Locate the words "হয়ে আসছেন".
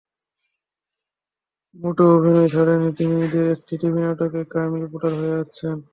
5.19-5.75